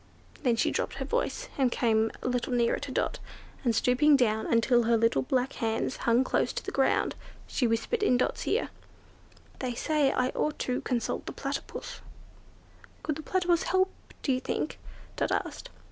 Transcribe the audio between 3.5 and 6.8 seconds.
and stooping down until her little black hands hung close to the